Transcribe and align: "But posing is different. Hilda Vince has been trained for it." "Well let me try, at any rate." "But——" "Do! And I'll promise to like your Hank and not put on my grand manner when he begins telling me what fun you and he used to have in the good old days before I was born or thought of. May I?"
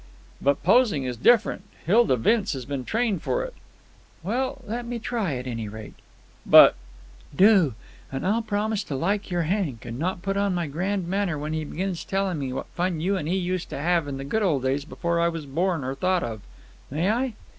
"But 0.41 0.63
posing 0.63 1.03
is 1.03 1.15
different. 1.15 1.61
Hilda 1.85 2.15
Vince 2.17 2.53
has 2.53 2.65
been 2.65 2.83
trained 2.83 3.21
for 3.21 3.43
it." 3.43 3.53
"Well 4.23 4.63
let 4.65 4.87
me 4.87 4.97
try, 4.97 5.35
at 5.35 5.45
any 5.45 5.69
rate." 5.69 5.93
"But——" 6.43 6.73
"Do! 7.35 7.75
And 8.11 8.25
I'll 8.25 8.41
promise 8.41 8.83
to 8.85 8.95
like 8.95 9.29
your 9.29 9.43
Hank 9.43 9.85
and 9.85 9.99
not 9.99 10.23
put 10.23 10.37
on 10.37 10.55
my 10.55 10.65
grand 10.65 11.07
manner 11.07 11.37
when 11.37 11.53
he 11.53 11.65
begins 11.65 12.03
telling 12.03 12.39
me 12.39 12.51
what 12.51 12.65
fun 12.69 12.99
you 12.99 13.15
and 13.15 13.27
he 13.27 13.35
used 13.37 13.69
to 13.69 13.77
have 13.77 14.07
in 14.07 14.17
the 14.17 14.23
good 14.23 14.41
old 14.41 14.63
days 14.63 14.85
before 14.85 15.19
I 15.19 15.27
was 15.29 15.45
born 15.45 15.83
or 15.83 15.93
thought 15.93 16.23
of. 16.23 16.41
May 16.89 17.11
I?" 17.11 17.33